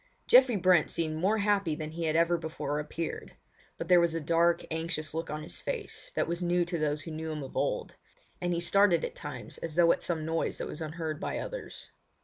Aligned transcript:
Geoffrey 0.25 0.55
Brent 0.55 0.89
seemed 0.89 1.17
more 1.17 1.37
happy 1.37 1.75
than 1.75 1.91
he 1.91 2.05
had 2.05 2.15
ever 2.15 2.35
before 2.35 2.79
appeared; 2.79 3.33
but 3.77 3.87
there 3.87 3.99
was 3.99 4.15
a 4.15 4.19
dark, 4.19 4.65
anxious 4.71 5.13
look 5.13 5.29
on 5.29 5.43
his 5.43 5.61
face 5.61 6.11
that 6.15 6.27
was 6.27 6.41
new 6.41 6.65
to 6.65 6.79
those 6.79 7.03
who 7.03 7.11
knew 7.11 7.31
him 7.31 7.43
of 7.43 7.55
old, 7.55 7.93
and 8.41 8.51
he 8.51 8.59
started 8.59 9.05
at 9.05 9.13
times 9.13 9.59
as 9.59 9.75
though 9.75 9.91
at 9.91 10.01
some 10.01 10.25
noise 10.25 10.57
that 10.57 10.67
was 10.67 10.81
unheard 10.81 11.19
by 11.19 11.37
others. 11.37 11.91